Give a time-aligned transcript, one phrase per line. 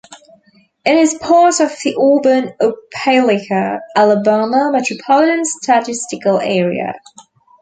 [0.83, 6.93] It is part of the Auburn-Opelika, Alabama Metropolitan Statistical Area.